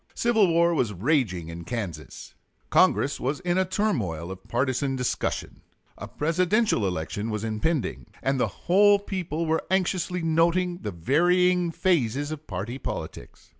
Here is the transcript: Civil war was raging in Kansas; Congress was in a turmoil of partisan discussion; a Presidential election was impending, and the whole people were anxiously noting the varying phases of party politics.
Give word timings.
Civil 0.15 0.47
war 0.47 0.73
was 0.73 0.93
raging 0.93 1.49
in 1.49 1.63
Kansas; 1.63 2.33
Congress 2.71 3.19
was 3.19 3.39
in 3.41 3.59
a 3.59 3.65
turmoil 3.65 4.31
of 4.31 4.47
partisan 4.47 4.95
discussion; 4.95 5.61
a 5.95 6.07
Presidential 6.07 6.87
election 6.87 7.29
was 7.29 7.43
impending, 7.43 8.07
and 8.23 8.39
the 8.39 8.47
whole 8.65 8.97
people 8.97 9.45
were 9.45 9.63
anxiously 9.69 10.23
noting 10.23 10.79
the 10.79 10.89
varying 10.89 11.69
phases 11.69 12.31
of 12.31 12.47
party 12.47 12.79
politics. 12.79 13.49